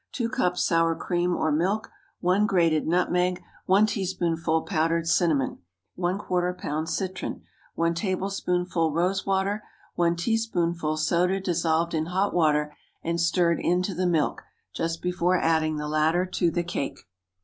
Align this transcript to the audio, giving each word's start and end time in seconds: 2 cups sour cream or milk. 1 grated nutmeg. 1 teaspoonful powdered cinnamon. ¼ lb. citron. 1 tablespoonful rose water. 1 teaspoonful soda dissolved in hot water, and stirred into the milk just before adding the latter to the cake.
2 0.13 0.29
cups 0.29 0.63
sour 0.65 0.95
cream 0.95 1.35
or 1.35 1.51
milk. 1.51 1.91
1 2.21 2.47
grated 2.47 2.87
nutmeg. 2.87 3.39
1 3.67 3.85
teaspoonful 3.85 4.63
powdered 4.63 5.07
cinnamon. 5.07 5.59
¼ 5.97 6.17
lb. 6.27 6.87
citron. 6.87 7.43
1 7.75 7.93
tablespoonful 7.93 8.91
rose 8.91 9.27
water. 9.27 9.61
1 9.93 10.15
teaspoonful 10.15 10.97
soda 10.97 11.39
dissolved 11.39 11.93
in 11.93 12.07
hot 12.07 12.33
water, 12.33 12.75
and 13.03 13.21
stirred 13.21 13.59
into 13.59 13.93
the 13.93 14.07
milk 14.07 14.41
just 14.73 15.03
before 15.03 15.37
adding 15.39 15.75
the 15.77 15.87
latter 15.87 16.25
to 16.25 16.49
the 16.49 16.63
cake. 16.63 17.01